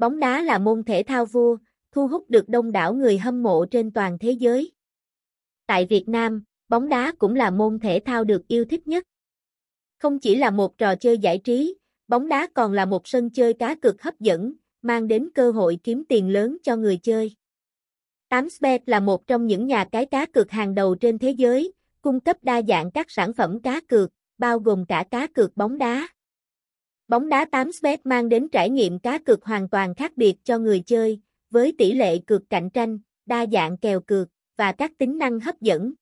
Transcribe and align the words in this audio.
Bóng 0.00 0.20
đá 0.20 0.42
là 0.42 0.58
môn 0.58 0.84
thể 0.84 1.02
thao 1.02 1.24
vua, 1.24 1.56
thu 1.92 2.08
hút 2.08 2.30
được 2.30 2.48
đông 2.48 2.72
đảo 2.72 2.94
người 2.94 3.18
hâm 3.18 3.42
mộ 3.42 3.66
trên 3.70 3.90
toàn 3.90 4.18
thế 4.18 4.30
giới. 4.30 4.72
Tại 5.66 5.86
Việt 5.90 6.08
Nam, 6.08 6.44
bóng 6.68 6.88
đá 6.88 7.12
cũng 7.18 7.34
là 7.34 7.50
môn 7.50 7.78
thể 7.78 8.00
thao 8.04 8.24
được 8.24 8.48
yêu 8.48 8.64
thích 8.64 8.88
nhất. 8.88 9.04
Không 9.98 10.18
chỉ 10.18 10.36
là 10.36 10.50
một 10.50 10.78
trò 10.78 10.94
chơi 10.94 11.18
giải 11.18 11.38
trí, 11.38 11.76
bóng 12.08 12.28
đá 12.28 12.48
còn 12.54 12.72
là 12.72 12.84
một 12.84 13.08
sân 13.08 13.30
chơi 13.30 13.54
cá 13.54 13.74
cược 13.74 14.02
hấp 14.02 14.20
dẫn, 14.20 14.52
mang 14.82 15.08
đến 15.08 15.28
cơ 15.34 15.50
hội 15.50 15.78
kiếm 15.82 16.04
tiền 16.08 16.28
lớn 16.28 16.56
cho 16.62 16.76
người 16.76 16.96
chơi. 16.96 17.36
8bet 18.30 18.78
là 18.86 19.00
một 19.00 19.26
trong 19.26 19.46
những 19.46 19.66
nhà 19.66 19.84
cái 19.92 20.06
cá 20.06 20.26
cược 20.26 20.50
hàng 20.50 20.74
đầu 20.74 20.94
trên 20.94 21.18
thế 21.18 21.30
giới, 21.30 21.72
cung 22.02 22.20
cấp 22.20 22.36
đa 22.42 22.62
dạng 22.62 22.90
các 22.90 23.10
sản 23.10 23.32
phẩm 23.32 23.60
cá 23.62 23.80
cược, 23.80 24.10
bao 24.38 24.58
gồm 24.58 24.86
cả 24.86 25.04
cá 25.10 25.26
cược 25.26 25.56
bóng 25.56 25.78
đá. 25.78 26.08
Bóng 27.10 27.28
đá 27.28 27.46
8bet 27.52 27.98
mang 28.04 28.28
đến 28.28 28.48
trải 28.48 28.70
nghiệm 28.70 28.98
cá 28.98 29.18
cược 29.18 29.44
hoàn 29.44 29.68
toàn 29.68 29.94
khác 29.94 30.12
biệt 30.16 30.34
cho 30.44 30.58
người 30.58 30.82
chơi, 30.86 31.20
với 31.50 31.74
tỷ 31.78 31.92
lệ 31.92 32.18
cược 32.26 32.42
cạnh 32.50 32.70
tranh, 32.70 32.98
đa 33.26 33.46
dạng 33.52 33.76
kèo 33.76 34.00
cược 34.00 34.28
và 34.56 34.72
các 34.72 34.92
tính 34.98 35.18
năng 35.18 35.40
hấp 35.40 35.60
dẫn. 35.60 35.92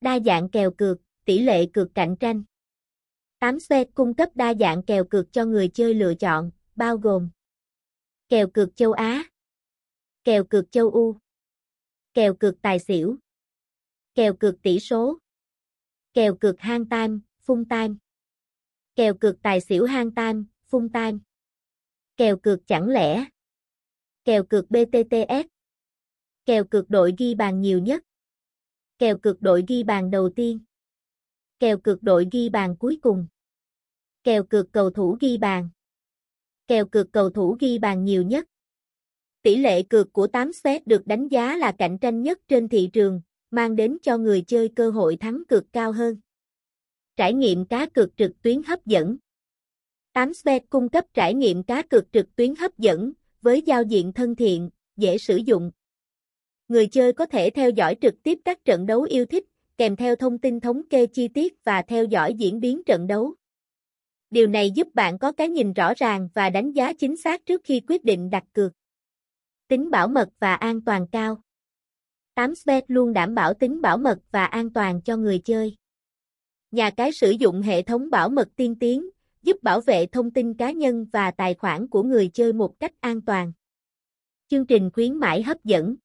Đa 0.00 0.20
dạng 0.20 0.48
kèo 0.48 0.70
cược, 0.70 0.98
tỷ 1.24 1.38
lệ 1.38 1.66
cược 1.72 1.94
cạnh 1.94 2.16
tranh. 2.16 2.44
8bet 3.40 3.84
cung 3.94 4.14
cấp 4.14 4.28
đa 4.34 4.54
dạng 4.54 4.82
kèo 4.82 5.04
cược 5.04 5.32
cho 5.32 5.44
người 5.44 5.68
chơi 5.68 5.94
lựa 5.94 6.14
chọn, 6.14 6.50
bao 6.76 6.96
gồm 6.96 7.30
kèo 8.28 8.50
cược 8.50 8.76
châu 8.76 8.92
Á, 8.92 9.24
kèo 10.24 10.44
cược 10.44 10.70
châu 10.70 10.90
U, 10.90 11.16
kèo 12.14 12.34
cược 12.34 12.62
tài 12.62 12.78
xỉu, 12.78 13.16
kèo 14.14 14.34
cược 14.34 14.62
tỷ 14.62 14.80
số, 14.80 15.18
kèo 16.12 16.34
cược 16.34 16.60
hang 16.60 16.88
tam, 16.88 17.20
phun 17.42 17.64
tam, 17.64 17.98
kèo 19.00 19.14
cược 19.14 19.42
tài 19.42 19.60
xỉu 19.60 19.84
hang 19.84 20.10
tan, 20.10 20.44
phun 20.66 20.88
tan, 20.88 21.18
kèo 22.16 22.36
cược 22.36 22.66
chẳng 22.66 22.88
lẽ, 22.88 23.24
kèo 24.24 24.44
cược 24.44 24.70
BTTS, 24.70 25.46
kèo 26.46 26.64
cược 26.64 26.90
đội 26.90 27.14
ghi 27.18 27.34
bàn 27.34 27.60
nhiều 27.60 27.78
nhất, 27.78 28.04
kèo 28.98 29.18
cược 29.18 29.42
đội 29.42 29.64
ghi 29.68 29.82
bàn 29.84 30.10
đầu 30.10 30.30
tiên, 30.36 30.60
kèo 31.58 31.78
cược 31.78 32.02
đội 32.02 32.28
ghi 32.32 32.48
bàn 32.48 32.76
cuối 32.78 32.98
cùng, 33.02 33.26
kèo 34.24 34.44
cược 34.44 34.72
cầu 34.72 34.90
thủ 34.90 35.16
ghi 35.20 35.38
bàn, 35.38 35.70
kèo 36.66 36.86
cược 36.86 37.12
cầu 37.12 37.30
thủ 37.30 37.56
ghi 37.60 37.78
bàn 37.78 38.04
nhiều 38.04 38.22
nhất. 38.22 38.46
Tỷ 39.42 39.56
lệ 39.56 39.82
cược 39.82 40.12
của 40.12 40.26
8 40.26 40.52
set 40.52 40.86
được 40.86 41.06
đánh 41.06 41.28
giá 41.28 41.56
là 41.56 41.72
cạnh 41.78 41.98
tranh 41.98 42.22
nhất 42.22 42.38
trên 42.48 42.68
thị 42.68 42.90
trường, 42.92 43.20
mang 43.50 43.76
đến 43.76 43.98
cho 44.02 44.18
người 44.18 44.42
chơi 44.46 44.68
cơ 44.76 44.90
hội 44.90 45.16
thắng 45.16 45.42
cược 45.48 45.64
cao 45.72 45.92
hơn. 45.92 46.20
Trải 47.20 47.34
nghiệm 47.34 47.64
cá 47.64 47.86
cược 47.86 48.16
trực 48.16 48.42
tuyến 48.42 48.62
hấp 48.62 48.86
dẫn 48.86 49.16
8bet 50.14 50.60
cung 50.70 50.88
cấp 50.88 51.04
trải 51.14 51.34
nghiệm 51.34 51.62
cá 51.62 51.82
cược 51.82 52.12
trực 52.12 52.36
tuyến 52.36 52.54
hấp 52.54 52.78
dẫn, 52.78 53.12
với 53.42 53.62
giao 53.62 53.82
diện 53.82 54.12
thân 54.12 54.36
thiện, 54.36 54.70
dễ 54.96 55.18
sử 55.18 55.36
dụng. 55.36 55.70
Người 56.68 56.86
chơi 56.86 57.12
có 57.12 57.26
thể 57.26 57.50
theo 57.50 57.70
dõi 57.70 57.96
trực 58.00 58.14
tiếp 58.22 58.38
các 58.44 58.64
trận 58.64 58.86
đấu 58.86 59.02
yêu 59.02 59.26
thích, 59.26 59.44
kèm 59.78 59.96
theo 59.96 60.16
thông 60.16 60.38
tin 60.38 60.60
thống 60.60 60.88
kê 60.88 61.06
chi 61.06 61.28
tiết 61.28 61.64
và 61.64 61.82
theo 61.82 62.04
dõi 62.04 62.34
diễn 62.34 62.60
biến 62.60 62.82
trận 62.86 63.06
đấu. 63.06 63.34
Điều 64.30 64.46
này 64.46 64.70
giúp 64.70 64.88
bạn 64.94 65.18
có 65.18 65.32
cái 65.32 65.48
nhìn 65.48 65.72
rõ 65.72 65.94
ràng 65.96 66.28
và 66.34 66.50
đánh 66.50 66.72
giá 66.72 66.92
chính 66.92 67.16
xác 67.16 67.46
trước 67.46 67.60
khi 67.64 67.80
quyết 67.88 68.04
định 68.04 68.30
đặt 68.30 68.44
cược. 68.52 68.72
Tính 69.68 69.90
bảo 69.90 70.08
mật 70.08 70.28
và 70.38 70.54
an 70.54 70.80
toàn 70.80 71.06
cao 71.12 71.42
8bet 72.34 72.82
luôn 72.88 73.12
đảm 73.12 73.34
bảo 73.34 73.54
tính 73.54 73.80
bảo 73.80 73.98
mật 73.98 74.18
và 74.30 74.44
an 74.44 74.72
toàn 74.72 75.02
cho 75.02 75.16
người 75.16 75.38
chơi. 75.38 75.76
Nhà 76.70 76.90
cái 76.90 77.12
sử 77.12 77.30
dụng 77.30 77.62
hệ 77.62 77.82
thống 77.82 78.10
bảo 78.10 78.28
mật 78.28 78.48
tiên 78.56 78.74
tiến, 78.74 79.10
giúp 79.42 79.62
bảo 79.62 79.80
vệ 79.80 80.06
thông 80.06 80.30
tin 80.30 80.54
cá 80.54 80.70
nhân 80.70 81.06
và 81.12 81.30
tài 81.30 81.54
khoản 81.54 81.88
của 81.88 82.02
người 82.02 82.28
chơi 82.28 82.52
một 82.52 82.80
cách 82.80 82.92
an 83.00 83.20
toàn. 83.20 83.52
Chương 84.48 84.66
trình 84.66 84.90
khuyến 84.90 85.14
mãi 85.14 85.42
hấp 85.42 85.64
dẫn. 85.64 85.96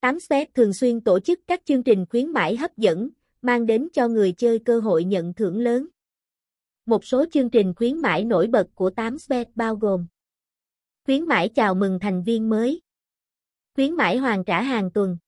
8bet 0.00 0.46
thường 0.54 0.72
xuyên 0.72 1.00
tổ 1.00 1.20
chức 1.20 1.40
các 1.46 1.62
chương 1.64 1.82
trình 1.82 2.06
khuyến 2.10 2.30
mãi 2.30 2.56
hấp 2.56 2.76
dẫn, 2.76 3.10
mang 3.42 3.66
đến 3.66 3.88
cho 3.92 4.08
người 4.08 4.32
chơi 4.32 4.58
cơ 4.58 4.80
hội 4.80 5.04
nhận 5.04 5.34
thưởng 5.34 5.60
lớn. 5.60 5.86
Một 6.86 7.04
số 7.04 7.24
chương 7.32 7.50
trình 7.50 7.74
khuyến 7.74 7.98
mãi 7.98 8.24
nổi 8.24 8.46
bật 8.46 8.66
của 8.74 8.90
8bet 8.96 9.44
bao 9.54 9.76
gồm 9.76 10.06
Khuyến 11.04 11.24
mãi 11.24 11.48
chào 11.48 11.74
mừng 11.74 11.98
thành 12.00 12.22
viên 12.22 12.48
mới. 12.48 12.82
Khuyến 13.74 13.94
mãi 13.94 14.16
hoàn 14.16 14.44
trả 14.44 14.62
hàng 14.62 14.90
tuần. 14.90 15.18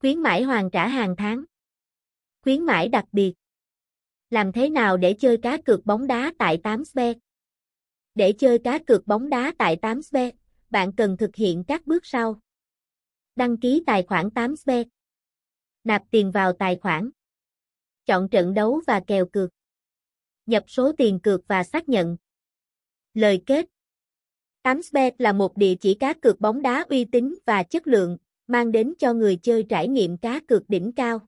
Khuyến 0.00 0.18
mãi 0.18 0.42
hoàn 0.42 0.70
trả 0.70 0.88
hàng 0.88 1.14
tháng. 1.18 1.44
Khuyến 2.42 2.62
mãi 2.62 2.88
đặc 2.88 3.04
biệt. 3.12 3.34
Làm 4.30 4.52
thế 4.52 4.70
nào 4.70 4.96
để 4.96 5.14
chơi 5.18 5.36
cá 5.42 5.56
cược 5.56 5.86
bóng 5.86 6.06
đá 6.06 6.32
tại 6.38 6.60
8bet? 6.64 7.14
Để 8.14 8.32
chơi 8.38 8.58
cá 8.58 8.78
cược 8.78 9.06
bóng 9.06 9.28
đá 9.28 9.52
tại 9.58 9.76
8bet, 9.82 10.32
bạn 10.70 10.92
cần 10.92 11.16
thực 11.16 11.36
hiện 11.36 11.64
các 11.66 11.86
bước 11.86 12.06
sau. 12.06 12.40
Đăng 13.36 13.56
ký 13.56 13.82
tài 13.86 14.02
khoản 14.02 14.28
8bet. 14.28 14.84
Nạp 15.84 16.02
tiền 16.10 16.30
vào 16.30 16.52
tài 16.52 16.76
khoản. 16.76 17.10
Chọn 18.06 18.28
trận 18.28 18.54
đấu 18.54 18.80
và 18.86 19.00
kèo 19.06 19.26
cược 19.26 19.50
nhập 20.46 20.64
số 20.66 20.92
tiền 20.98 21.20
cược 21.22 21.48
và 21.48 21.64
xác 21.64 21.88
nhận. 21.88 22.16
Lời 23.14 23.42
kết 23.46 23.66
8bet 24.62 25.12
là 25.18 25.32
một 25.32 25.56
địa 25.56 25.74
chỉ 25.80 25.94
cá 25.94 26.14
cược 26.14 26.40
bóng 26.40 26.62
đá 26.62 26.84
uy 26.88 27.04
tín 27.04 27.34
và 27.46 27.62
chất 27.62 27.86
lượng, 27.86 28.18
mang 28.46 28.72
đến 28.72 28.94
cho 28.98 29.12
người 29.12 29.36
chơi 29.42 29.66
trải 29.68 29.88
nghiệm 29.88 30.18
cá 30.18 30.40
cược 30.48 30.68
đỉnh 30.68 30.92
cao. 30.92 31.26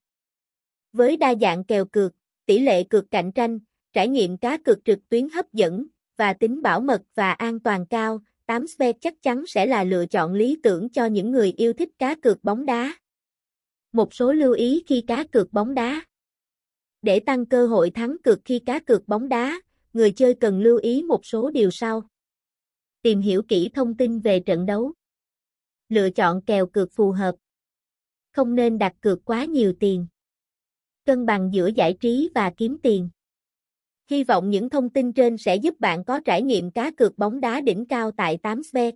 Với 0.93 1.17
đa 1.17 1.35
dạng 1.41 1.65
kèo 1.65 1.85
cược, 1.85 2.12
tỷ 2.47 2.59
lệ 2.59 2.84
cược 2.84 3.11
cạnh 3.11 3.33
tranh, 3.33 3.59
trải 3.93 4.09
nghiệm 4.09 4.37
cá 4.37 4.59
cược 4.59 4.84
trực 4.84 4.99
tuyến 5.09 5.29
hấp 5.29 5.53
dẫn 5.53 5.87
và 6.17 6.33
tính 6.33 6.62
bảo 6.62 6.81
mật 6.81 7.03
và 7.15 7.33
an 7.33 7.61
toàn 7.61 7.87
cao, 7.87 8.21
8bet 8.47 8.93
chắc 9.01 9.23
chắn 9.23 9.47
sẽ 9.47 9.67
là 9.67 9.84
lựa 9.84 10.07
chọn 10.07 10.34
lý 10.34 10.56
tưởng 10.62 10.89
cho 10.89 11.06
những 11.06 11.31
người 11.31 11.53
yêu 11.56 11.73
thích 11.73 11.91
cá 11.99 12.15
cược 12.15 12.45
bóng 12.45 12.67
đá. 12.67 12.97
Một 13.93 14.15
số 14.15 14.33
lưu 14.33 14.53
ý 14.53 14.83
khi 14.87 15.05
cá 15.06 15.25
cược 15.25 15.53
bóng 15.53 15.75
đá 15.75 16.03
để 17.06 17.21
tăng 17.21 17.47
cơ 17.47 17.67
hội 17.67 17.91
thắng 17.91 18.17
cược 18.25 18.39
khi 18.45 18.59
cá 18.59 18.79
cược 18.79 19.09
bóng 19.09 19.29
đá, 19.29 19.61
người 19.93 20.12
chơi 20.12 20.35
cần 20.35 20.61
lưu 20.61 20.79
ý 20.79 21.03
một 21.03 21.27
số 21.27 21.51
điều 21.51 21.71
sau. 21.71 22.09
Tìm 23.03 23.21
hiểu 23.21 23.43
kỹ 23.49 23.71
thông 23.75 23.97
tin 23.97 24.21
về 24.21 24.41
trận 24.41 24.67
đấu. 24.67 24.93
Lựa 25.89 26.11
chọn 26.11 26.43
kèo 26.43 26.67
cược 26.67 26.93
phù 26.93 27.11
hợp. 27.11 27.35
Không 28.33 28.55
nên 28.55 28.79
đặt 28.79 28.93
cược 29.01 29.25
quá 29.25 29.45
nhiều 29.45 29.73
tiền. 29.81 30.06
Cân 31.06 31.27
bằng 31.27 31.50
giữa 31.53 31.67
giải 31.67 31.93
trí 32.00 32.31
và 32.34 32.50
kiếm 32.56 32.77
tiền. 32.83 33.09
Hy 34.11 34.25
vọng 34.25 34.50
những 34.50 34.71
thông 34.71 34.91
tin 34.91 35.12
trên 35.12 35.37
sẽ 35.37 35.56
giúp 35.56 35.81
bạn 35.81 36.05
có 36.05 36.21
trải 36.25 36.43
nghiệm 36.43 36.71
cá 36.71 36.91
cược 36.91 37.19
bóng 37.19 37.41
đá 37.41 37.61
đỉnh 37.61 37.87
cao 37.87 38.11
tại 38.11 38.39
8bet. 38.43 38.93